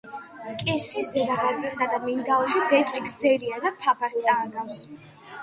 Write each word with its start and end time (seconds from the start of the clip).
კისრის 0.61 1.11
ზედა 1.17 1.35
ნაწილსა 1.41 1.87
და 1.91 1.99
მინდაოში 2.07 2.65
ბეწვი 2.73 3.03
გრძელია 3.09 3.61
და 3.67 3.75
ფაფარს 3.85 4.19
წააგავს. 4.27 4.83